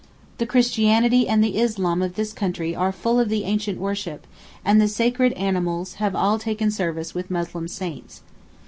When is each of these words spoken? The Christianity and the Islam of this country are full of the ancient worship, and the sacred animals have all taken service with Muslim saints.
The 0.39 0.47
Christianity 0.47 1.27
and 1.27 1.43
the 1.43 1.59
Islam 1.59 2.01
of 2.01 2.15
this 2.15 2.33
country 2.33 2.73
are 2.75 2.91
full 2.91 3.19
of 3.19 3.29
the 3.29 3.43
ancient 3.43 3.77
worship, 3.77 4.25
and 4.65 4.81
the 4.81 4.87
sacred 4.87 5.31
animals 5.33 5.93
have 6.01 6.15
all 6.15 6.39
taken 6.39 6.71
service 6.71 7.13
with 7.13 7.29
Muslim 7.29 7.67
saints. 7.67 8.23